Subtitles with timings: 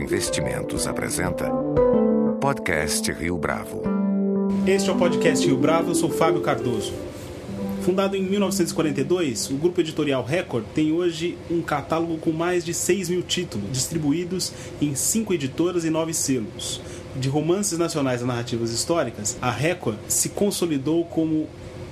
[0.00, 1.50] Investimentos apresenta
[2.40, 3.82] Podcast Rio Bravo.
[4.66, 6.94] Este é o podcast Rio Bravo, eu sou Fábio Cardoso.
[7.82, 13.10] Fundado em 1942, o grupo editorial Record tem hoje um catálogo com mais de 6
[13.10, 16.80] mil títulos, distribuídos em cinco editoras e nove selos.
[17.14, 21.46] De romances nacionais a narrativas históricas, a Record se consolidou como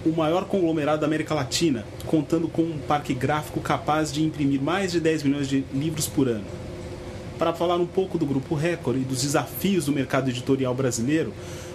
[0.07, 4.93] o maior conglomerado da América Latina, contando com um parque gráfico capaz de imprimir mais
[4.93, 6.68] de 10 milhões de livros por ano.
[7.39, 11.33] Para falar um pouco do Grupo Record e dos desafios do mercado editorial brasileiro,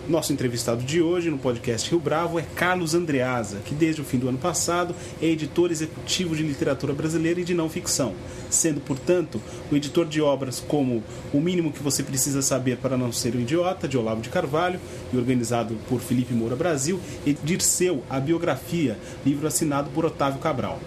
[0.10, 4.18] nosso entrevistado de hoje no podcast Rio Bravo é Carlos Andreasa, que desde o fim
[4.18, 8.14] do ano passado é editor executivo de literatura brasileira e de não ficção,
[8.50, 11.02] sendo, portanto, o editor de obras como
[11.34, 14.82] O Mínimo que Você Precisa Saber para Não Ser um Idiota, de Olavo de Carvalho,
[15.14, 20.78] e organizado por Felipe Moura Brasil, e Dirceu, a Biografia, livro assinado por Otávio Cabral.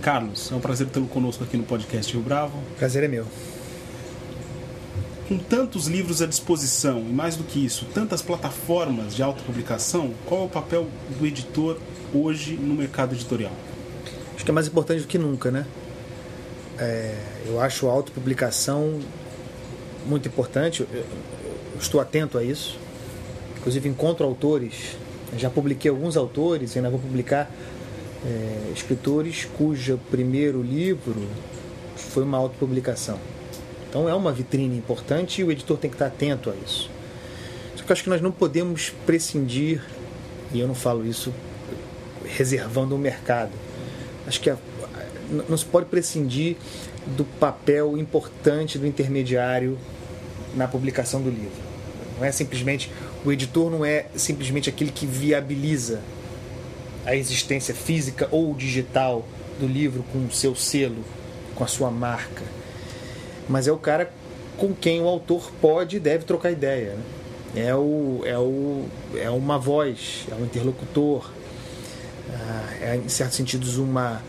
[0.00, 2.58] Carlos, é um prazer tê-lo conosco aqui no podcast Rio Bravo.
[2.78, 3.26] Prazer é meu
[5.30, 10.40] com tantos livros à disposição e mais do que isso, tantas plataformas de autopublicação, qual
[10.40, 10.88] é o papel
[11.20, 11.78] do editor
[12.12, 13.52] hoje no mercado editorial?
[14.34, 15.66] Acho que é mais importante do que nunca, né?
[16.76, 17.14] É,
[17.46, 18.98] eu acho a autopublicação
[20.04, 21.04] muito importante, eu,
[21.78, 22.76] estou atento a isso.
[23.56, 24.96] Inclusive encontro autores,
[25.38, 27.48] já publiquei alguns autores, ainda vou publicar
[28.26, 31.24] é, escritores cujo primeiro livro
[31.94, 33.20] foi uma autopublicação.
[33.90, 36.88] Então é uma vitrine importante e o editor tem que estar atento a isso.
[37.74, 39.82] Só que eu acho que nós não podemos prescindir,
[40.54, 41.34] e eu não falo isso
[42.24, 43.50] reservando o mercado,
[44.28, 44.56] acho que a,
[45.48, 46.56] não se pode prescindir
[47.16, 49.76] do papel importante do intermediário
[50.54, 51.70] na publicação do livro.
[52.16, 52.92] Não é simplesmente
[53.24, 56.00] o editor não é simplesmente aquele que viabiliza
[57.04, 59.26] a existência física ou digital
[59.58, 61.04] do livro com o seu selo,
[61.56, 62.59] com a sua marca
[63.50, 64.10] mas é o cara
[64.56, 66.94] com quem o autor pode e deve trocar ideia.
[66.94, 67.66] Né?
[67.66, 71.28] É, o, é, o, é uma voz, é um interlocutor,
[72.32, 74.22] ah, é, em certos sentidos, uma,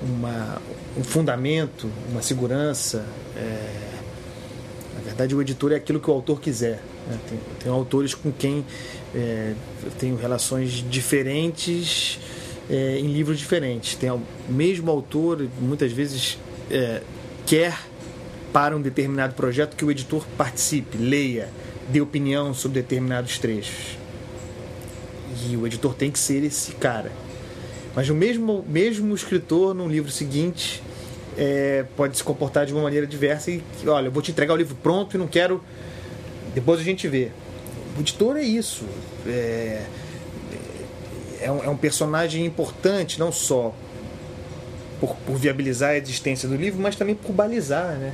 [0.00, 0.62] uma,
[0.96, 3.04] um fundamento, uma segurança.
[3.36, 3.88] É,
[4.94, 6.80] na verdade, o editor é aquilo que o autor quiser.
[7.08, 7.18] Né?
[7.28, 8.64] Tem, tem autores com quem
[9.12, 12.20] é, eu tenho relações diferentes
[12.70, 13.96] é, em livros diferentes.
[13.96, 16.38] Tem o mesmo autor, muitas vezes,
[16.70, 17.02] é,
[17.44, 17.76] quer
[18.52, 21.48] para um determinado projeto que o editor participe, leia,
[21.88, 23.98] dê opinião sobre determinados trechos.
[25.48, 27.12] E o editor tem que ser esse cara.
[27.94, 30.82] Mas o mesmo, mesmo escritor, num livro seguinte,
[31.36, 34.56] é, pode se comportar de uma maneira diversa e, olha, eu vou te entregar o
[34.56, 35.62] livro pronto e não quero.
[36.54, 37.30] Depois a gente vê.
[37.96, 38.84] O editor é isso.
[39.26, 39.84] É,
[41.40, 43.74] é, um, é um personagem importante, não só
[45.00, 48.12] por, por, viabilizar a existência do livro, mas também por balizar, né?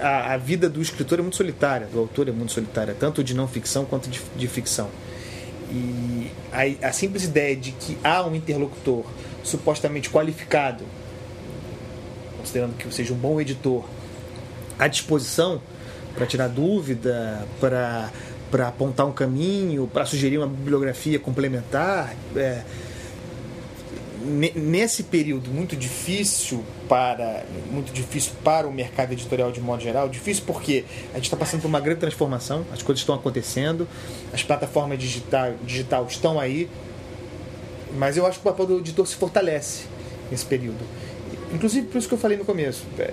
[0.00, 3.34] A, a, vida do escritor é muito solitária, do autor é muito solitária, tanto de
[3.34, 4.88] não ficção quanto de, de ficção.
[5.70, 9.04] E a, a, simples ideia de que há um interlocutor
[9.44, 10.84] supostamente qualificado,
[12.38, 13.84] considerando que seja um bom editor,
[14.78, 15.60] à disposição
[16.14, 18.10] para tirar dúvida, para
[18.50, 22.62] para apontar um caminho, para sugerir uma bibliografia complementar, é,
[24.20, 30.44] nesse período muito difícil para muito difícil para o mercado editorial de modo geral difícil
[30.46, 33.88] porque a gente está passando por uma grande transformação as coisas estão acontecendo
[34.32, 36.68] as plataformas digital, digital estão aí
[37.96, 39.84] mas eu acho que o papel do editor se fortalece
[40.30, 40.78] nesse período.
[41.52, 43.12] Inclusive por isso que eu falei no começo é,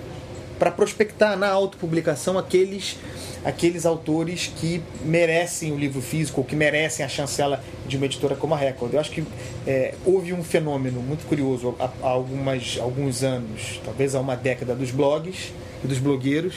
[0.58, 2.96] para prospectar na autopublicação aqueles
[3.44, 8.34] aqueles autores que merecem o livro físico, ou que merecem a chancela de uma editora
[8.34, 8.94] como a Record.
[8.94, 9.24] Eu acho que
[9.66, 14.74] é, houve um fenômeno muito curioso há, há algumas, alguns anos, talvez há uma década,
[14.74, 15.52] dos blogs
[15.82, 16.54] e dos blogueiros.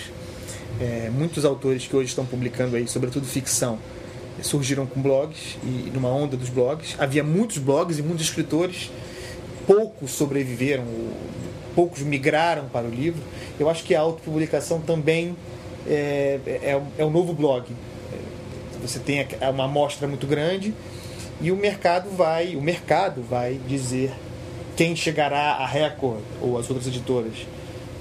[0.80, 3.78] É, muitos autores que hoje estão publicando aí, sobretudo ficção,
[4.42, 6.96] surgiram com blogs e numa onda dos blogs.
[6.98, 8.90] Havia muitos blogs e muitos escritores,
[9.72, 10.84] poucos sobreviveram,
[11.74, 13.22] poucos migraram para o livro.
[13.58, 15.34] Eu acho que a autopublicação também
[15.88, 17.66] é, é, é um novo blog.
[18.82, 20.74] Você tem uma amostra muito grande
[21.40, 24.12] e o mercado vai, o mercado vai dizer
[24.76, 27.34] quem chegará à Record ou às outras editoras.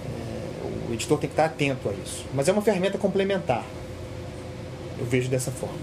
[0.05, 2.25] É, o editor tem que estar atento a isso.
[2.35, 3.65] Mas é uma ferramenta complementar.
[4.99, 5.79] Eu vejo dessa forma.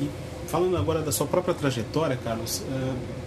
[0.00, 0.08] E
[0.46, 3.25] falando agora da sua própria trajetória, Carlos, é,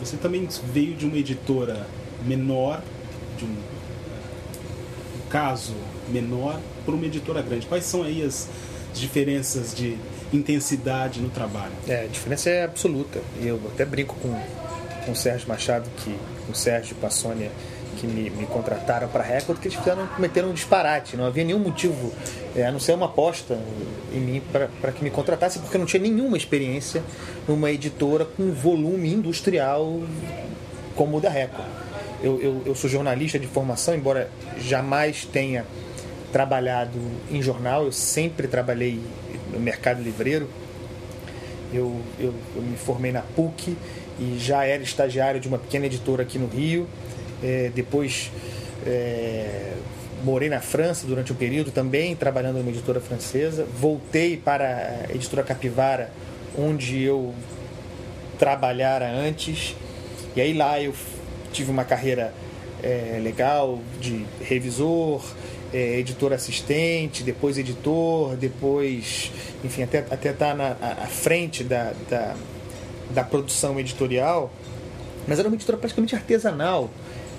[0.00, 1.86] você também veio de uma editora
[2.26, 2.82] menor,
[3.38, 3.56] de um
[5.28, 5.74] caso
[6.08, 7.66] menor para uma editora grande.
[7.66, 8.48] Quais são aí as
[8.94, 9.96] diferenças de
[10.32, 11.72] intensidade no trabalho?
[11.86, 13.20] É, a diferença é absoluta.
[13.40, 14.34] Eu até brinco com,
[15.04, 16.16] com o Sérgio Machado, que,
[16.46, 17.50] com o Sérgio Passônia,
[18.00, 21.16] que me, me contrataram para a Record que eles fizeram, cometeram um disparate.
[21.16, 22.12] Não havia nenhum motivo,
[22.56, 23.58] é, a não ser uma aposta
[24.12, 24.42] em mim
[24.80, 27.02] para que me contratasse, porque eu não tinha nenhuma experiência
[27.46, 30.00] numa editora com volume industrial
[30.96, 31.68] como o da Record.
[32.22, 35.66] Eu, eu, eu sou jornalista de formação, embora jamais tenha
[36.32, 36.98] trabalhado
[37.30, 39.00] em jornal, eu sempre trabalhei
[39.52, 40.48] no mercado livreiro.
[41.72, 43.76] Eu, eu, eu me formei na PUC
[44.18, 46.88] e já era estagiário de uma pequena editora aqui no Rio.
[47.42, 48.30] É, depois
[48.86, 49.72] é,
[50.22, 53.66] morei na França durante um período também, trabalhando numa editora francesa.
[53.78, 56.10] Voltei para a editora Capivara,
[56.56, 57.34] onde eu
[58.38, 59.74] trabalhara antes.
[60.34, 60.94] E aí lá eu
[61.52, 62.32] tive uma carreira
[62.82, 65.22] é, legal de revisor,
[65.72, 69.30] é, editor assistente, depois editor, depois,
[69.64, 70.74] enfim, até estar até tá na
[71.06, 72.34] frente da, da,
[73.10, 74.52] da, produção editorial.
[75.28, 76.90] Mas era uma editora praticamente artesanal,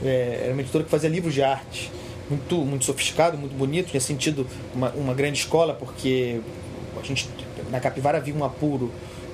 [0.03, 1.92] é, era uma editora que fazia livros de arte,
[2.30, 6.39] muito, muito sofisticado, muito bonito, tinha sentido uma, uma grande escola, porque
[7.00, 7.27] a gente,
[7.69, 8.92] na Capivara havia um apuro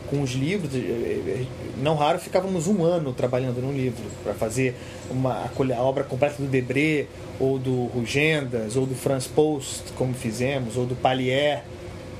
[0.09, 1.45] com os livros, eh, eh,
[1.81, 4.75] não raro ficávamos um ano trabalhando num livro para fazer
[5.11, 7.05] uma, a obra completa do Debré,
[7.39, 11.63] ou do Rugendas, ou do Franz Post, como fizemos, ou do Palier,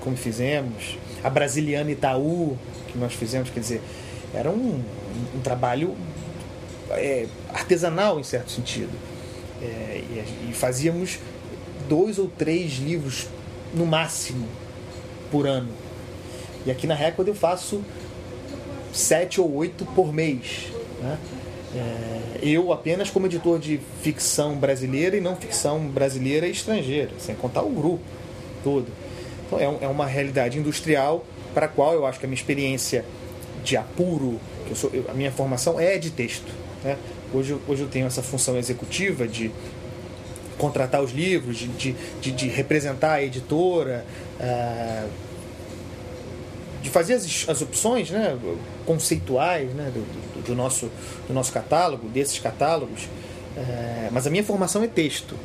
[0.02, 2.58] como fizemos, a Brasiliana Itaú,
[2.92, 3.82] que nós fizemos, quer dizer,
[4.34, 4.82] era um,
[5.36, 5.96] um trabalho
[6.92, 8.92] é, artesanal em certo sentido.
[9.62, 11.20] É, e, e fazíamos
[11.90, 13.28] dois ou três livros
[13.74, 14.48] no máximo
[15.32, 15.88] por ano
[16.68, 17.82] e aqui na Record eu faço
[18.92, 20.68] sete ou oito por mês.
[21.02, 21.18] Né?
[21.74, 27.36] É, eu apenas como editor de ficção brasileira e não ficção brasileira e estrangeira, sem
[27.36, 28.04] contar o grupo
[28.66, 28.88] todo.
[29.46, 33.06] Então é, é uma realidade industrial para a qual eu acho que a minha experiência
[33.64, 34.38] de apuro,
[34.70, 36.52] eu sou, eu, a minha formação é de texto.
[36.88, 36.98] Né?
[37.34, 39.52] Hoje, hoje eu tenho essa função executiva de
[40.58, 44.06] contratar os livros, de, de, de, de representar a editora,
[44.40, 45.10] uh,
[46.82, 48.38] de fazer as, as opções né,
[48.86, 50.90] conceituais né, do, do, do, nosso,
[51.28, 53.10] do nosso catálogo, desses catálogos.
[53.58, 55.36] É, mas a minha formação é texto,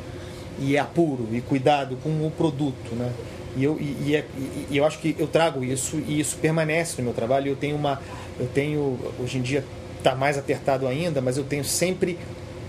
[0.59, 2.95] e é apuro, e cuidado com o produto.
[2.95, 3.11] Né?
[3.57, 4.25] E eu, e, e, é,
[4.69, 7.49] e eu acho que eu trago isso, e isso permanece no meu trabalho.
[7.49, 7.99] Eu tenho uma.
[8.39, 9.63] Eu tenho, hoje em dia
[10.03, 12.19] está mais apertado ainda, mas eu tenho sempre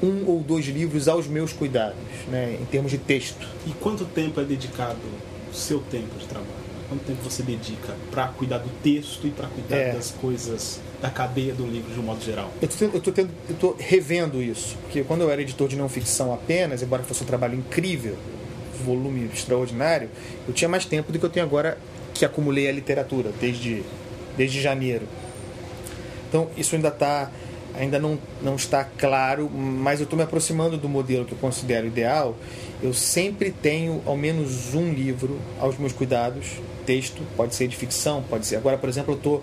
[0.00, 1.98] um ou dois livros aos meus cuidados,
[2.28, 3.46] né, em termos de texto.
[3.66, 5.00] E quanto tempo é dedicado
[5.50, 6.64] o seu tempo de trabalho?
[6.88, 9.92] Quanto tempo você dedica para cuidar do texto e para cuidar é.
[9.92, 12.52] das coisas da cadeia do livro de um modo geral?
[12.62, 17.22] Eu estou revendo isso, porque quando eu era editor de não ficção apenas, embora fosse
[17.22, 18.16] um trabalho incrível,
[18.84, 20.10] volume extraordinário,
[20.46, 21.78] eu tinha mais tempo do que eu tenho agora
[22.12, 23.82] que acumulei a literatura desde,
[24.36, 25.06] desde janeiro.
[26.34, 27.30] Então isso ainda está
[27.76, 31.86] ainda não, não está claro, mas eu estou me aproximando do modelo que eu considero
[31.86, 32.36] ideal.
[32.82, 38.22] Eu sempre tenho ao menos um livro aos meus cuidados texto, pode ser de ficção,
[38.28, 38.56] pode ser.
[38.56, 39.42] Agora, por exemplo, eu estou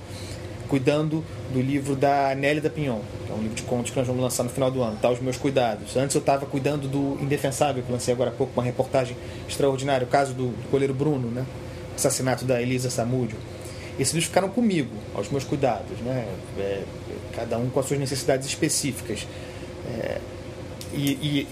[0.68, 1.24] cuidando
[1.54, 4.22] do livro da Nelly da Pinhon, que é um livro de contos que nós vamos
[4.22, 5.10] lançar no final do ano, tá?
[5.10, 5.96] Os meus cuidados.
[5.96, 9.16] Antes eu estava cuidando do Indefensável, que lancei agora há pouco, uma reportagem
[9.48, 11.46] extraordinária, o caso do, do goleiro Bruno, né?
[11.94, 13.38] O assassinato da Elisa Samúdio.
[14.02, 16.28] Esses livros ficaram comigo, aos meus cuidados, né?
[16.58, 16.84] É,
[17.36, 19.28] cada um com as suas necessidades específicas.
[19.88, 20.18] É,
[20.92, 21.48] e, e,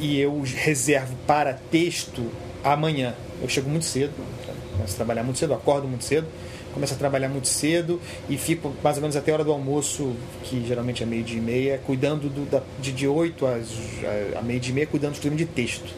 [0.00, 2.28] e eu reservo para texto
[2.64, 3.14] amanhã.
[3.40, 4.12] Eu chego muito cedo,
[4.72, 6.26] Começo a trabalhar muito cedo, acordo muito cedo,
[6.74, 10.12] começo a trabalhar muito cedo e fico mais ou menos até a hora do almoço,
[10.42, 13.68] que geralmente é meio dia e meia, cuidando do, da, de, de 8 às,
[14.34, 15.94] a, a meio dia e meia, cuidando do de texto.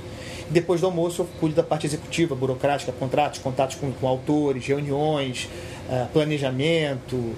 [0.50, 5.48] Depois do almoço eu cuido da parte executiva, burocrática, contratos, contatos com, com autores, reuniões,
[6.12, 7.34] planejamento,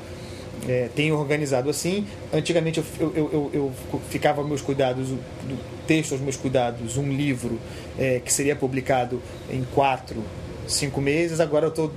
[0.69, 2.07] é, tenho organizado assim.
[2.33, 7.59] Antigamente eu, eu, eu, eu, ficava meus cuidados, do texto aos meus cuidados, um livro
[7.99, 10.23] é, que seria publicado em quatro
[10.67, 11.93] cinco meses, agora eu estou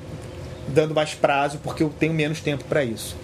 [0.68, 3.16] dando mais prazo porque eu tenho menos tempo para isso.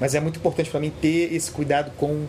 [0.00, 2.24] Mas é muito importante para mim ter esse cuidado com,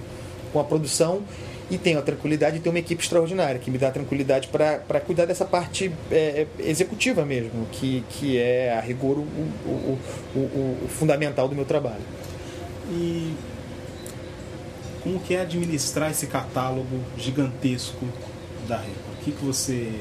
[0.51, 1.23] com a produção
[1.69, 5.25] e tenho a tranquilidade de ter uma equipe extraordinária que me dá tranquilidade para cuidar
[5.25, 9.99] dessa parte é, executiva mesmo, que, que é a rigor o, o,
[10.35, 12.03] o, o, fundamental do meu trabalho.
[12.89, 13.33] E
[15.01, 18.05] como que é administrar esse catálogo gigantesco
[18.67, 19.19] da Record?
[19.19, 19.91] O que, que você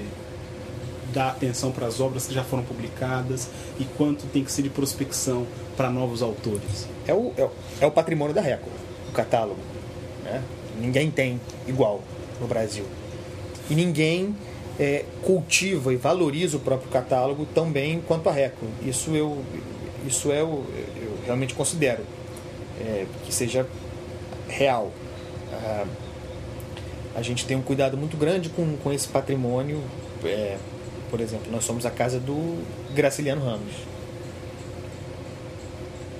[1.14, 4.70] dar atenção para as obras que já foram publicadas e quanto tem que ser de
[4.70, 6.88] prospecção para novos autores?
[7.06, 8.76] É o, é o, é o patrimônio da Record,
[9.08, 9.60] o catálogo.
[10.24, 10.42] Né?
[10.80, 12.02] Ninguém tem igual
[12.40, 12.84] no Brasil.
[13.70, 14.34] E ninguém
[14.78, 18.70] é, cultiva e valoriza o próprio catálogo tão bem quanto a Record.
[18.84, 19.42] Isso eu,
[20.06, 20.64] isso é eu,
[20.96, 22.02] eu realmente considero
[22.80, 23.66] é, que seja
[24.48, 24.90] real.
[25.52, 25.86] Ah,
[27.14, 29.80] a gente tem um cuidado muito grande com, com esse patrimônio.
[30.24, 30.58] É,
[31.10, 32.62] por exemplo, nós somos a casa do
[32.92, 33.72] Graciliano Ramos.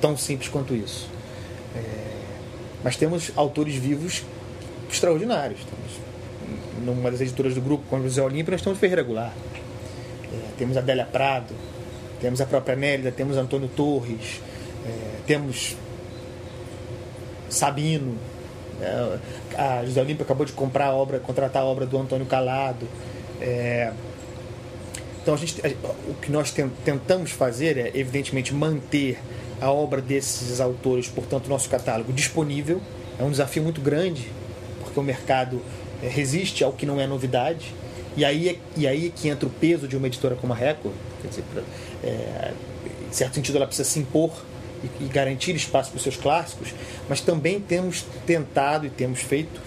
[0.01, 1.09] Tão simples quanto isso.
[1.75, 1.81] É,
[2.85, 4.23] mas temos autores vivos
[4.95, 5.61] extraordinários.
[6.85, 9.33] Numa das editoras do grupo, com o José Olímpio, nós temos Ferreira Goulart.
[10.33, 11.55] É, temos Adélia Prado,
[12.21, 14.41] temos a própria Nélida, temos Antônio Torres,
[14.87, 15.77] é, temos
[17.49, 18.17] Sabino.
[18.81, 19.19] É,
[19.57, 22.87] a José Olímpio acabou de comprar a obra, contratar a obra do Antônio Calado.
[23.41, 23.93] É,
[25.23, 25.61] então a gente,
[26.09, 26.53] o que nós
[26.85, 29.19] tentamos fazer é, evidentemente, manter
[29.61, 32.81] a obra desses autores, portanto, nosso catálogo disponível.
[33.19, 34.29] É um desafio muito grande,
[34.95, 35.61] porque o mercado
[36.01, 37.75] é, resiste ao que não é novidade.
[38.17, 40.57] E aí, é, e aí é que entra o peso de uma editora como a
[40.57, 40.95] Record.
[41.21, 41.45] Quer dizer,
[42.05, 42.53] é,
[43.09, 44.31] em certo sentido, ela precisa se impor
[44.85, 46.73] e, e garantir espaço para os seus clássicos,
[47.09, 49.61] mas também temos tentado e temos feito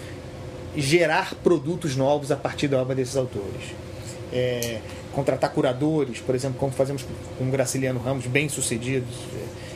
[0.76, 3.76] gerar produtos novos a partir da obra desses autores.
[4.32, 4.80] É,
[5.12, 7.06] contratar curadores, por exemplo, como fazemos
[7.38, 9.16] com o Graciliano Ramos, bem sucedidos.
[9.36, 9.67] É,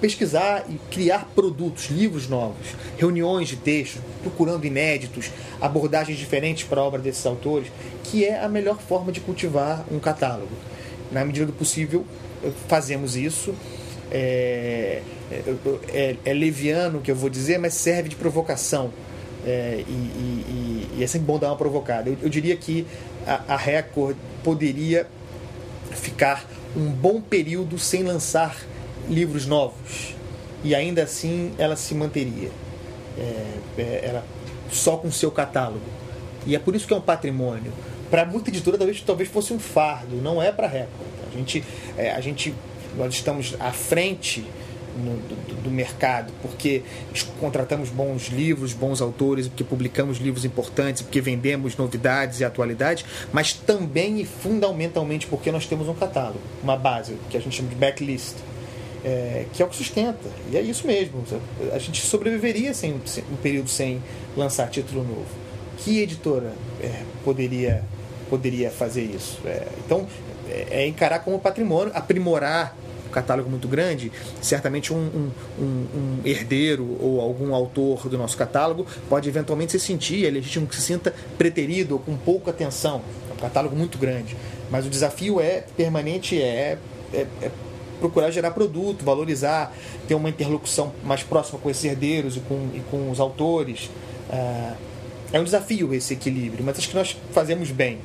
[0.00, 6.84] pesquisar e criar produtos, livros novos, reuniões de textos, procurando inéditos, abordagens diferentes para a
[6.84, 7.70] obra desses autores,
[8.04, 10.52] que é a melhor forma de cultivar um catálogo.
[11.10, 12.04] Na medida do possível,
[12.68, 13.54] fazemos isso.
[14.10, 15.42] É, é,
[15.92, 18.92] é, é leviano o que eu vou dizer, mas serve de provocação.
[19.46, 22.08] É, e, e, e, é sempre bom dar uma provocada.
[22.10, 22.86] Eu, eu diria que
[23.26, 25.06] a, a Record poderia
[25.92, 26.44] ficar
[26.76, 28.56] um bom período sem lançar
[29.08, 30.14] livros novos.
[30.64, 32.50] E ainda assim ela se manteria.
[33.16, 34.24] É, é, ela
[34.70, 35.86] só com seu catálogo.
[36.46, 37.72] E é por isso que é um patrimônio.
[38.10, 40.16] Para muita editora talvez talvez fosse um fardo.
[40.16, 40.90] Não é para Record.
[41.32, 41.64] A gente
[41.96, 42.54] é, a gente
[42.96, 44.44] nós estamos à frente
[44.96, 46.82] no, do, do, mercado, porque
[47.38, 53.52] contratamos bons livros, bons autores, porque publicamos livros importantes, porque vendemos novidades e atualidades, mas
[53.52, 57.76] também e fundamentalmente porque nós temos um catálogo, uma base, que a gente chama de
[57.76, 58.34] backlist,
[59.08, 60.28] é, que é o que sustenta.
[60.52, 61.24] E é isso mesmo.
[61.72, 64.02] A gente sobreviveria sem, um período sem
[64.36, 65.26] lançar título novo.
[65.78, 67.82] Que editora é, poderia,
[68.28, 69.38] poderia fazer isso?
[69.46, 70.06] É, então,
[70.48, 74.12] é, é encarar como patrimônio, aprimorar um catálogo muito grande,
[74.42, 79.80] certamente um, um, um, um, herdeiro ou algum autor do nosso catálogo pode eventualmente se
[79.80, 83.00] sentir, é legítimo que se sinta preterido ou com pouca atenção.
[83.30, 84.36] É um catálogo muito grande.
[84.70, 86.76] Mas o desafio é permanente, é,
[87.14, 87.50] é, é
[87.98, 89.74] procurar gerar produto, valorizar,
[90.06, 93.90] ter uma interlocução mais próxima com esses herdeiros e com, e com os autores.
[94.30, 94.72] É,
[95.32, 97.98] é um desafio esse equilíbrio, mas acho que nós fazemos bem.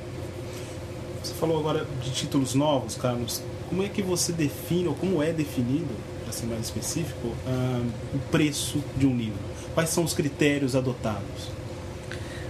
[1.23, 3.41] Você falou agora de títulos novos, Carlos
[3.73, 8.19] como é que você define, ou como é definido, para ser mais específico, uh, o
[8.29, 9.39] preço de um livro?
[9.73, 11.50] Quais são os critérios adotados?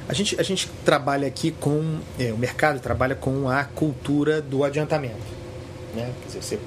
[0.06, 2.00] A gente, a gente trabalha aqui com.
[2.20, 5.16] É, o mercado trabalha com a cultura do adiantamento.
[5.96, 6.12] Né?
[6.24, 6.60] Quer dizer, você,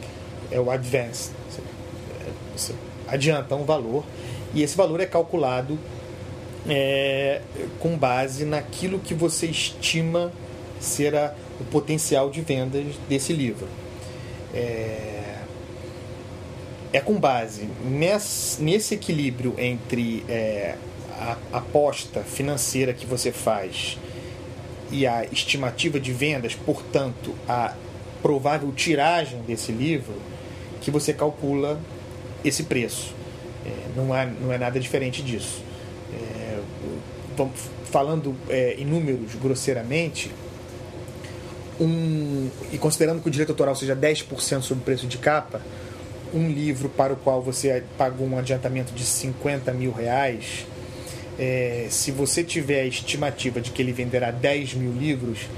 [0.51, 1.31] é o advance.
[2.21, 2.75] É, você
[3.09, 4.05] adianta um valor
[4.55, 5.79] e esse valor é calculado
[6.69, 7.41] é,
[7.79, 10.33] com base naquilo que você estima
[10.81, 13.67] ser a, o potencial de vendas desse livro
[14.57, 15.37] é,
[16.93, 20.77] é com base nesse, nesse equilíbrio entre é,
[21.21, 23.99] a aposta financeira que você faz
[24.91, 27.75] e a estimativa de vendas, portanto, a
[28.23, 30.15] provável tiragem desse livro,
[30.87, 31.81] que você calcula
[32.45, 33.13] esse preço.
[33.67, 35.61] É, não, há, não é nada diferente disso.
[36.15, 36.61] É,
[37.87, 40.31] falando é, em números grosseiramente,
[41.81, 45.61] um, e considerando que o direito autoral seja 10% sobre o preço de capa,
[46.33, 50.67] um livro para o qual você pagou um adiantamento de 50 mil reais,
[51.37, 55.49] é, se você tiver a estimativa de que ele venderá 10 mil livros,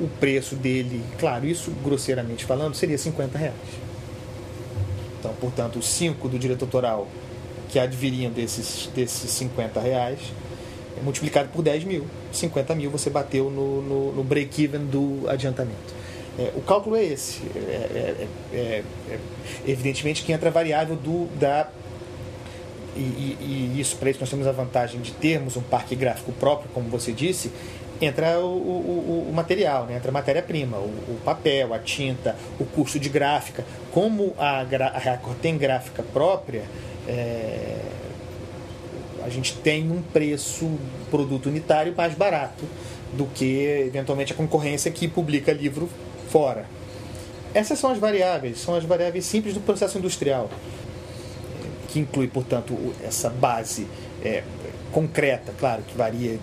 [0.00, 3.86] o preço dele, claro, isso grosseiramente falando, seria 50 reais.
[5.26, 7.08] Então, portanto, os 5 do direito autoral
[7.68, 10.20] que adviriam desses, desses 50 reais
[11.02, 12.06] multiplicado por 10 mil.
[12.32, 15.94] 50 mil você bateu no, no, no break-even do adiantamento.
[16.38, 17.42] É, o cálculo é esse.
[17.54, 19.18] É, é, é, é, é
[19.66, 21.68] evidentemente que entra a variável do, da.
[22.94, 26.32] E, e, e isso para isso nós temos a vantagem de termos um parque gráfico
[26.32, 27.50] próprio, como você disse,
[28.00, 29.96] entra o, o, o material, né?
[29.96, 33.64] entra a matéria-prima, o, o, papel, a tinta, o custo de gráfica.
[33.92, 36.64] Como a, a Record tem gráfica própria,
[37.08, 37.78] é,
[39.24, 40.78] a gente tem um preço
[41.10, 42.64] produto unitário mais barato
[43.12, 45.88] do que eventualmente a concorrência que publica livro
[46.28, 46.66] fora.
[47.54, 50.50] Essas são as variáveis, são as variáveis simples do processo industrial,
[51.88, 53.86] que inclui, portanto, essa base
[54.22, 54.42] é,
[54.92, 56.38] concreta, claro, que varia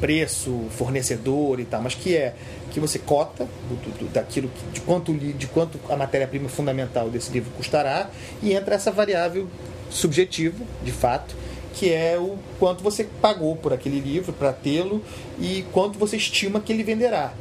[0.00, 2.34] preço, fornecedor e tal, mas que é
[2.70, 7.30] que você cota do, do, daquilo que, de quanto de quanto a matéria-prima fundamental desse
[7.32, 8.10] livro custará
[8.42, 9.48] e entra essa variável
[9.90, 11.34] subjetiva, de fato,
[11.74, 15.02] que é o quanto você pagou por aquele livro para tê-lo
[15.38, 17.32] e quanto você estima que ele venderá.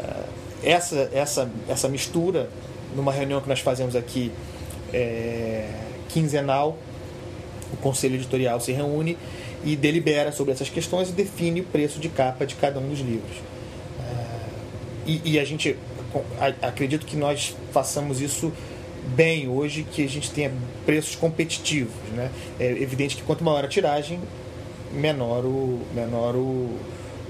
[0.00, 0.24] Ah,
[0.62, 2.50] essa, essa, essa mistura,
[2.94, 4.32] numa reunião que nós fazemos aqui
[4.92, 5.68] é,
[6.08, 6.76] quinzenal,
[7.72, 9.16] o conselho editorial se reúne
[9.64, 13.00] e delibera sobre essas questões e define o preço de capa de cada um dos
[13.00, 13.36] livros.
[14.00, 14.38] Ah,
[15.06, 15.76] e, e a gente
[16.62, 18.52] acredito que nós façamos isso
[19.14, 20.50] bem hoje que a gente tenha
[20.84, 21.94] preços competitivos.
[22.14, 22.30] Né?
[22.58, 24.20] É evidente que quanto maior a tiragem,
[24.92, 26.78] menor o, menor o,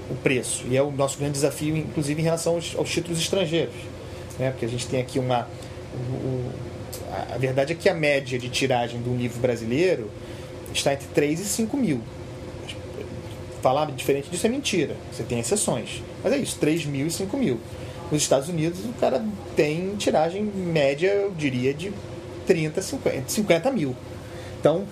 [0.09, 0.65] o preço.
[0.69, 3.75] E é o nosso grande desafio, inclusive em relação aos, aos títulos estrangeiros.
[4.39, 4.51] Né?
[4.51, 5.47] Porque a gente tem aqui uma.
[5.95, 6.51] O,
[7.33, 10.09] a verdade é que a média de tiragem de um livro brasileiro
[10.73, 12.01] está entre 3 e 5 mil.
[13.61, 14.95] Falar diferente disso é mentira.
[15.11, 16.01] Você tem exceções.
[16.23, 17.59] Mas é isso, 3 mil e 5 mil.
[18.11, 19.23] Nos Estados Unidos, o cara
[19.55, 21.91] tem tiragem média, eu diria, de
[22.45, 23.95] 30, 50, 50 mil.
[24.59, 24.85] Então.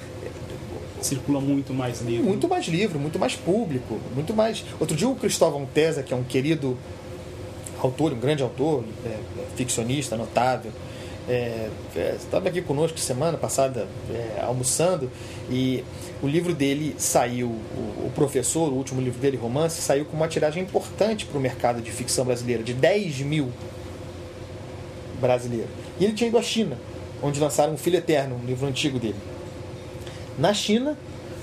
[1.02, 2.26] Circula muito mais livro.
[2.26, 4.66] Muito mais livro, muito mais público, muito mais.
[4.80, 6.76] Outro dia o Cristóvão Tesa, que é um querido
[7.80, 10.72] autor, um grande autor, é, é ficcionista, notável,
[11.28, 15.12] é, é, estava aqui conosco semana passada é, almoçando
[15.50, 15.84] e
[16.22, 20.28] o livro dele saiu, o, o, Professor, o último livro dele, romance, saiu com uma
[20.28, 23.52] tiragem importante para o mercado de ficção brasileira, de 10 mil
[25.20, 25.70] brasileiros.
[26.00, 26.78] E ele tinha ido à China,
[27.22, 29.16] onde lançaram O Filho Eterno, um livro antigo dele.
[30.38, 30.98] Na China,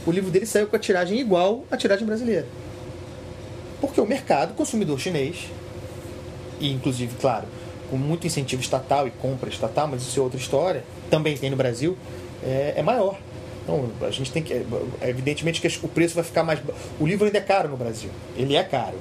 [0.07, 2.47] o livro dele saiu com a tiragem igual à tiragem brasileira.
[3.81, 5.49] Porque o mercado, o consumidor chinês,
[6.61, 7.47] e inclusive, claro,
[7.93, 11.57] com muito incentivo estatal e compra estatal, mas isso é outra história, também tem no
[11.57, 11.95] Brasil,
[12.43, 13.19] é, é maior.
[13.63, 14.55] Então, a gente tem que.
[14.55, 16.59] É, evidentemente que o preço vai ficar mais.
[16.99, 18.09] O livro ainda é caro no Brasil.
[18.35, 18.97] Ele é caro.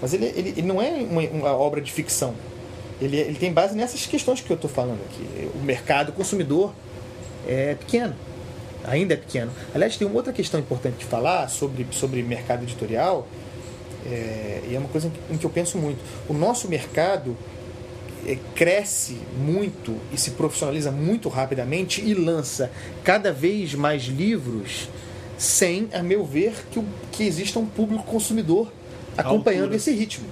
[0.00, 2.34] Mas ele, ele, ele não é uma, uma, obra de ficção.
[3.02, 5.50] Ele, ele tem base nessas questões que eu estou falando aqui.
[5.54, 6.72] O mercado consumidor
[7.46, 8.14] é pequeno.
[8.84, 9.52] Ainda é pequeno.
[9.74, 13.28] Aliás, tem uma outra questão importante de falar sobre, sobre mercado editorial.
[14.06, 16.00] É, e é uma coisa em que eu penso muito.
[16.28, 17.36] O nosso mercado
[18.54, 22.70] cresce muito e se profissionaliza muito rapidamente e lança
[23.02, 24.88] cada vez mais livros
[25.36, 26.80] sem, a meu ver, que,
[27.10, 28.72] que exista um público consumidor
[29.16, 30.26] acompanhando esse ritmo.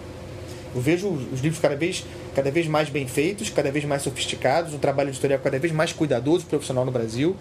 [0.75, 4.73] Eu vejo os livros cada vez, cada vez mais bem feitos, cada vez mais sofisticados,
[4.73, 7.35] um trabalho editorial cada vez mais cuidadoso e profissional no Brasil.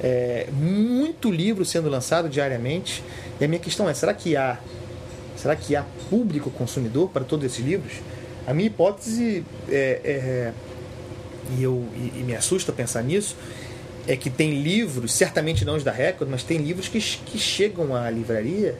[0.00, 3.02] É, muito livro sendo lançado diariamente.
[3.40, 4.58] E a minha questão é: será que há,
[5.36, 7.94] será que há público consumidor para todos esses livros?
[8.48, 10.52] A minha hipótese, é, é
[11.54, 13.36] e, eu, e, e, me assusta pensar nisso,
[14.06, 17.94] é que tem livros, certamente não os da Record, mas tem livros que, que chegam
[17.94, 18.74] à livraria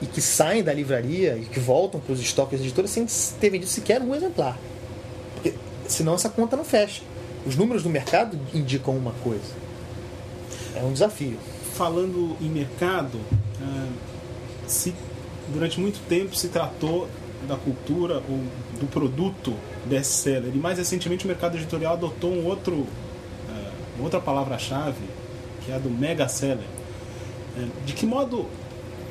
[0.00, 3.04] e que saem da livraria e que voltam para os estoques editores sem
[3.38, 4.58] ter vendido sequer um exemplar.
[5.34, 5.52] Porque
[5.86, 7.02] senão essa conta não fecha.
[7.44, 9.52] Os números do mercado indicam uma coisa.
[10.74, 11.36] É um desafio.
[11.74, 13.20] Falando em mercado,
[13.60, 13.88] ah,
[14.66, 14.94] se
[15.52, 17.06] durante muito tempo se tratou
[17.46, 18.40] da cultura ou
[18.80, 19.54] do produto
[19.86, 20.52] best-seller.
[20.54, 23.72] E mais recentemente o mercado editorial adotou um outro, uh,
[24.02, 25.04] outra palavra-chave,
[25.64, 26.66] que é a do mega-seller.
[27.56, 28.46] Uh, de que modo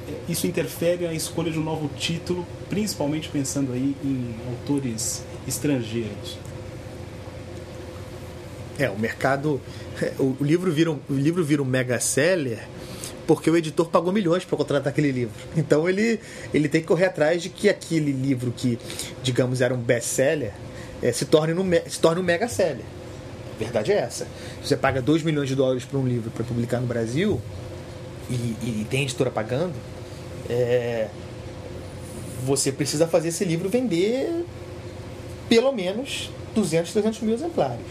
[0.07, 6.37] eh, isso interfere na escolha de um novo título, principalmente pensando aí em autores estrangeiros?
[8.77, 9.61] É, o mercado.
[10.17, 12.65] O livro vira o livro vira um mega-seller
[13.29, 15.35] porque o editor pagou milhões para contratar aquele livro.
[15.55, 16.19] Então ele,
[16.51, 18.79] ele tem que correr atrás de que aquele livro que,
[19.21, 20.51] digamos, era um best-seller
[20.99, 22.83] é, se, torne no, se torne um mega-seller.
[23.59, 24.27] Verdade é essa.
[24.63, 27.39] Você paga 2 milhões de dólares para um livro para publicar no Brasil
[28.31, 29.75] e, e tem editora pagando,
[30.49, 31.07] é,
[32.43, 34.43] você precisa fazer esse livro vender
[35.47, 37.85] pelo menos 200, 300 mil exemplares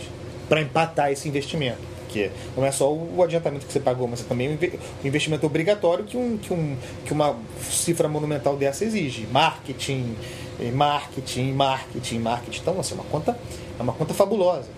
[0.48, 1.97] para empatar esse investimento.
[2.26, 6.04] Porque não é só o adiantamento que você pagou, mas é também o investimento obrigatório
[6.04, 7.36] que, um, que, um, que uma
[7.70, 9.26] cifra monumental dessa exige.
[9.30, 10.14] Marketing,
[10.60, 12.60] eh, marketing, marketing, marketing.
[12.60, 13.38] Então, assim, é uma conta,
[13.78, 14.68] é uma conta fabulosa.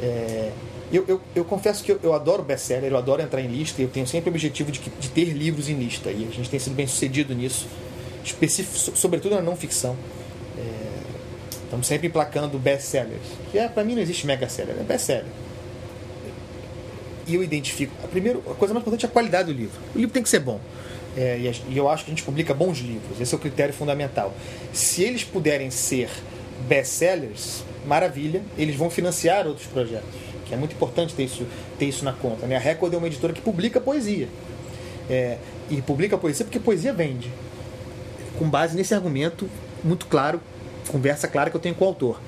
[0.00, 0.50] É,
[0.92, 3.88] eu, eu, eu, confesso que eu, eu adoro best-seller, eu adoro entrar em lista, eu
[3.88, 6.74] tenho sempre o objetivo de, de ter livros em lista, e a gente tem sido
[6.74, 7.66] bem sucedido nisso,
[8.94, 9.96] sobretudo na não ficção.
[10.58, 10.62] É,
[11.64, 15.41] estamos sempre emplacando best-sellers, que é, para mim não existe mega-seller, é best-seller
[17.32, 17.92] e eu identifico.
[18.04, 19.80] A, primeira, a coisa mais importante é a qualidade do livro.
[19.94, 20.60] O livro tem que ser bom.
[21.16, 23.20] É, e, eu acho que a gente publica bons livros.
[23.20, 24.34] Esse é o critério fundamental.
[24.72, 26.10] Se eles puderem ser
[26.68, 30.08] best-sellers, maravilha, eles vão financiar outros projetos.
[30.46, 31.46] Que é muito importante ter isso,
[31.78, 32.46] ter isso na conta.
[32.46, 32.56] Né?
[32.56, 34.28] A Record é uma editora que publica poesia.
[35.08, 35.38] É,
[35.70, 37.30] e publica poesia porque poesia vende.
[38.38, 39.48] com base nesse argumento
[39.82, 40.40] muito claro,
[40.88, 42.20] conversa clara que eu tenho com o autor.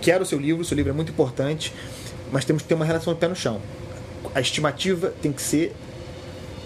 [0.00, 1.72] Quero o seu livro, o seu livro é muito importante,
[2.34, 3.60] mas temos que ter uma relação de pé no chão.
[4.34, 5.72] A estimativa tem que ser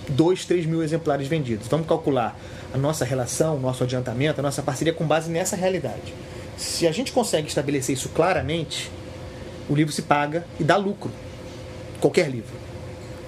[0.09, 1.69] 2, 3 mil exemplares vendidos.
[1.69, 2.41] Vamos calcular
[2.73, 6.15] a nossa relação, o nosso adiantamento, a nossa parceria com base nessa realidade.
[6.57, 8.91] Se a gente consegue estabelecer isso claramente,
[9.69, 11.11] o livro se paga e dá lucro.
[12.01, 12.57] Qualquer livro.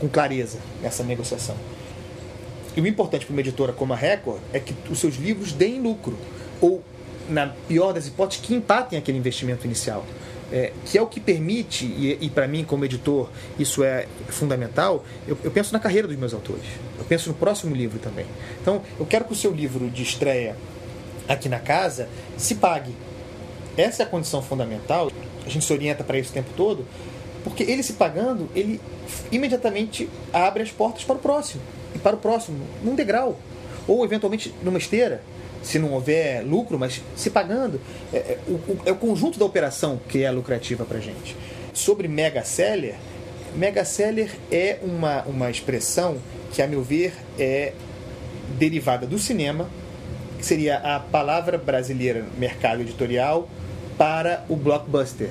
[0.00, 1.56] Com clareza nessa negociação.
[2.74, 5.78] E o importante para uma editora como a Record é que os seus livros deem
[5.78, 6.16] lucro.
[6.58, 6.82] Ou,
[7.28, 10.06] na pior das hipóteses, que empatem aquele investimento inicial.
[10.52, 15.04] É, que é o que permite, e, e para mim, como editor, isso é fundamental.
[15.26, 16.64] Eu, eu, penso na carreira dos meus autores.
[16.98, 18.26] Eu penso no próximo livro também.
[18.60, 20.56] Então, eu quero que o seu livro de estreia
[21.28, 22.92] aqui na casa se pague.
[23.76, 25.12] Essa é a condição fundamental.
[25.46, 26.84] A gente se orienta para isso o tempo todo,
[27.44, 28.80] porque ele se pagando, ele
[29.30, 31.62] imediatamente abre as portas para o próximo
[31.94, 33.38] e para o próximo, num degrau.
[33.86, 35.22] Ou eventualmente numa esteira,
[35.62, 37.80] se não houver lucro, mas se pagando.
[38.12, 41.36] É, é, o, é o conjunto da operação que é lucrativa para gente.
[41.72, 42.94] Sobre mega seller,
[43.54, 46.18] mega seller é uma, uma expressão
[46.52, 47.72] que, a meu ver, é
[48.58, 49.68] derivada do cinema,
[50.38, 53.48] que seria a palavra brasileira mercado editorial
[53.96, 55.28] para o blockbuster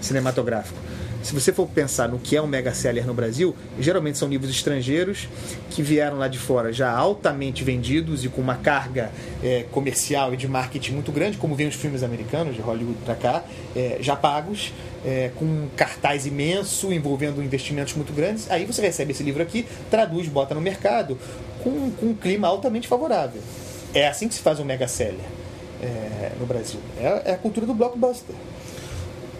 [0.00, 0.91] cinematográfico.
[1.22, 4.50] Se você for pensar no que é um mega seller no Brasil, geralmente são livros
[4.50, 5.28] estrangeiros
[5.70, 10.36] que vieram lá de fora já altamente vendidos e com uma carga é, comercial e
[10.36, 13.44] de marketing muito grande, como vem os filmes americanos de Hollywood para cá,
[13.76, 14.72] é, já pagos,
[15.04, 18.50] é, com um cartaz imenso, envolvendo investimentos muito grandes.
[18.50, 21.16] Aí você recebe esse livro aqui, traduz, bota no mercado,
[21.62, 23.40] com, com um clima altamente favorável.
[23.94, 25.20] É assim que se faz um mega seller
[25.80, 26.80] é, no Brasil.
[26.98, 28.34] É, é a cultura do blockbuster.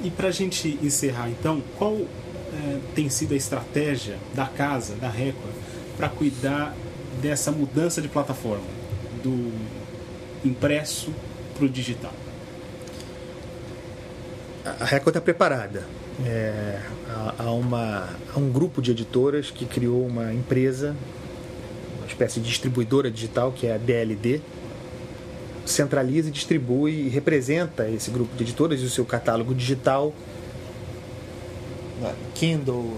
[0.03, 5.09] E para a gente encerrar, então, qual é, tem sido a estratégia da casa, da
[5.09, 5.55] Record,
[5.97, 6.75] para cuidar
[7.21, 8.65] dessa mudança de plataforma,
[9.23, 9.53] do
[10.45, 11.12] impresso
[11.55, 12.12] para o digital?
[14.65, 15.85] A Record está preparada.
[16.27, 16.81] É,
[17.38, 20.97] há, uma, há um grupo de editoras que criou uma empresa,
[21.99, 24.41] uma espécie de distribuidora digital, que é a DLD,
[25.64, 30.12] centraliza distribui e representa esse grupo de editoras e o seu catálogo digital
[32.35, 32.96] Kindle,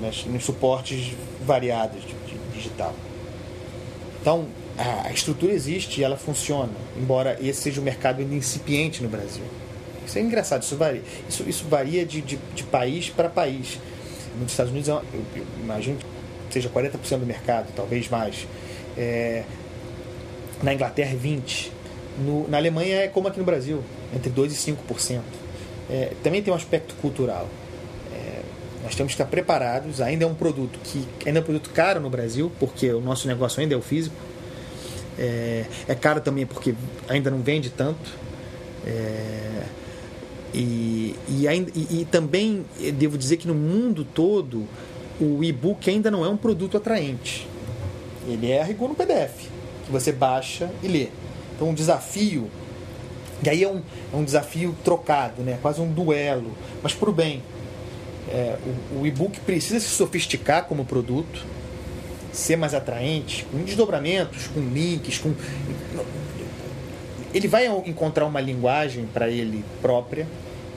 [0.00, 1.12] nas, nos suportes
[1.44, 2.94] variados de, de digital.
[4.20, 9.02] Então, a, a, estrutura existe e ela funciona, embora esse seja um mercado ainda incipiente
[9.02, 9.44] no Brasil.
[10.06, 13.78] Isso é engraçado, isso varia, isso, isso varia de, de, de país para país.
[14.38, 18.46] Nos Estados Unidos, eu, eu imagino que seja 40% do mercado, talvez mais.
[18.96, 19.44] É,
[20.62, 21.70] na Inglaterra, 20%.
[22.18, 23.82] No, na Alemanha é como aqui no Brasil,
[24.14, 25.20] entre 2% e 5%.
[25.90, 27.48] É, também tem um aspecto cultural.
[28.12, 28.40] É,
[28.82, 30.00] nós temos que estar preparados.
[30.00, 33.26] Ainda é um produto que ainda é um produto caro no Brasil, porque o nosso
[33.26, 34.16] negócio ainda é o físico.
[35.18, 36.74] É, é caro também porque
[37.08, 38.10] ainda não vende tanto.
[38.86, 39.62] É,
[40.52, 44.66] e, e, ainda, e, e também devo dizer que no mundo todo
[45.20, 47.46] o e-book ainda não é um produto atraente.
[48.26, 49.48] Ele é rigor no PDF,
[49.84, 51.08] que você baixa e lê.
[51.64, 52.50] Então, um desafio.
[53.42, 53.80] E aí é um,
[54.12, 55.58] é um desafio trocado, né?
[55.62, 57.42] quase um duelo, mas para o bem.
[58.28, 58.56] É,
[58.92, 61.44] o, o e-book precisa se sofisticar como produto,
[62.32, 65.34] ser mais atraente, com desdobramentos, com links, com.
[67.32, 70.26] Ele vai encontrar uma linguagem para ele própria,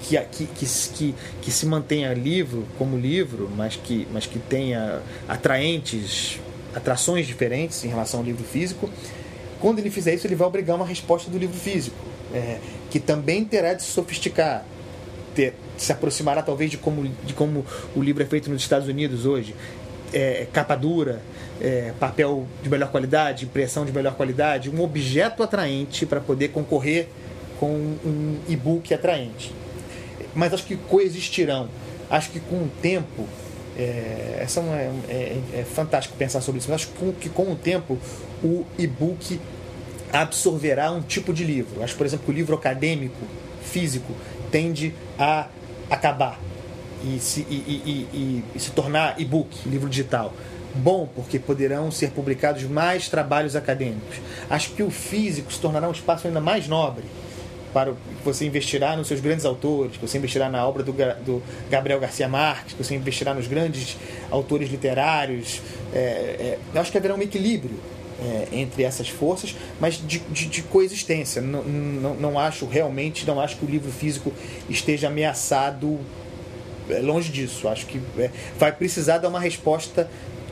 [0.02, 6.40] que, que, que, que, se mantenha livro como livro, mas que, mas que tenha atraentes,
[6.76, 8.90] atrações diferentes em relação ao livro físico
[9.60, 11.98] quando ele fizer isso, ele vai obrigar uma resposta do livro físico,
[12.34, 14.66] é, que também terá de se sofisticar,
[15.34, 17.66] ter, se aproximará talvez de como, de como
[17.96, 19.56] o livro é feito nos Estados Unidos hoje.
[20.14, 21.22] É, capa dura,
[21.60, 27.10] é, papel de melhor qualidade, impressão de melhor qualidade, um objeto atraente para poder concorrer
[27.60, 29.54] com um e-book atraente.
[30.34, 31.70] Mas acho que coexistirão.
[32.10, 33.28] Acho que com o tempo
[33.78, 36.70] é, essa é, é, é, fantástico pensar sobre isso.
[36.70, 37.98] Mas acho que com, o tempo
[38.44, 39.40] o e-book
[40.12, 41.84] absorverá um tipo de livro.
[41.84, 43.26] Acho, por exemplo, que o livro acadêmico,
[43.62, 44.14] físico,
[44.52, 45.48] tende a
[45.90, 46.40] acabar
[47.04, 50.34] e se, e, e, e se tornar e-book, livro digital.
[50.74, 54.18] Bom, porque poderão ser publicados mais trabalhos acadêmicos.
[54.50, 57.06] Acho que o físico se tornará um espaço ainda mais nobre
[57.74, 62.00] para você investirá nos seus grandes autores, que você investirá na obra do, do Gabriel
[62.00, 63.98] Garcia Marques, que você investirá nos grandes
[64.32, 65.62] autores literários.
[65.94, 67.80] É, é, eu acho que haverá um equilíbrio
[68.20, 71.42] é, entre essas forças, mas de, de, de coexistência.
[71.42, 74.34] Não, não, não, acho realmente, não acho que o livro físico
[74.70, 76.00] esteja ameaçado
[76.90, 77.68] é, longe disso.
[77.68, 80.10] Acho que é, vai precisar dar uma resposta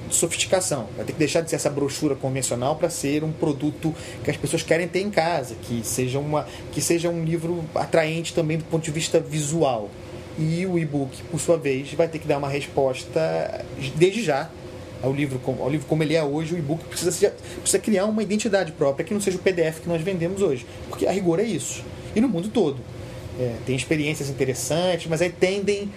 [0.08, 0.88] de sofisticação.
[0.96, 4.38] Vai ter que deixar de ser essa brochura convencional para ser um produto que as
[4.38, 8.64] pessoas querem ter em casa, que seja, uma, que seja um livro atraente também do
[8.66, 9.90] ponto de vista visual.
[10.38, 13.66] E o e-book, por sua vez, vai ter que dar uma resposta
[13.96, 14.50] desde já
[15.02, 16.56] ao livro, ao livro como ele é hoje.
[16.56, 20.02] O e-book precisa, precisa criar uma identidade própria que não seja o PDF que nós
[20.02, 21.84] vendemos hoje, porque a rigor é isso.
[22.16, 22.80] E no mundo todo.
[23.38, 25.92] É, tem experiências interessantes, mas aí tendem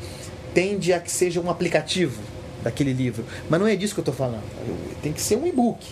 [0.52, 2.20] tende a que seja um aplicativo
[2.62, 3.24] daquele livro.
[3.48, 4.42] Mas não é disso que eu estou falando.
[5.02, 5.84] Tem que ser um e-book.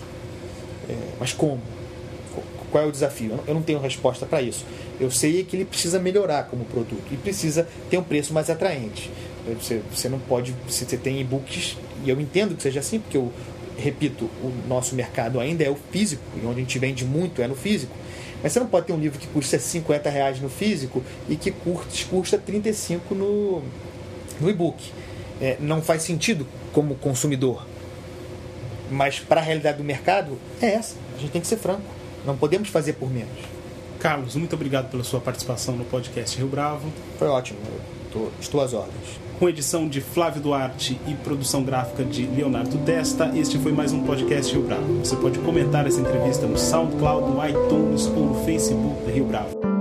[0.89, 1.61] É, mas como?
[2.71, 3.39] Qual é o desafio?
[3.47, 4.65] Eu não tenho resposta para isso.
[5.01, 9.11] Eu sei que ele precisa melhorar como produto e precisa ter um preço mais atraente.
[9.61, 10.55] Você, você não pode.
[10.69, 13.33] Você tem e-books, e eu entendo que seja assim, porque eu
[13.79, 17.47] repito, o nosso mercado ainda é o físico, e onde a gente vende muito é
[17.47, 17.95] no físico.
[18.43, 21.53] Mas você não pode ter um livro que custa 50 reais no físico e que
[22.11, 23.63] custa 35 no,
[24.41, 24.93] no e-book.
[25.40, 27.66] É, não faz sentido como consumidor.
[28.90, 30.96] Mas para a realidade do mercado, é essa.
[31.16, 31.83] A gente tem que ser franco.
[32.25, 33.57] Não podemos fazer por menos.
[33.99, 36.92] Carlos, muito obrigado pela sua participação no podcast Rio Bravo.
[37.18, 37.59] Foi ótimo.
[38.12, 39.27] Tô, estou às ordens.
[39.38, 44.03] Com edição de Flávio Duarte e produção gráfica de Leonardo Testa, este foi mais um
[44.05, 44.99] podcast Rio Bravo.
[45.05, 49.76] Você pode comentar essa entrevista no SoundCloud, no iTunes ou no Facebook da Rio Bravo.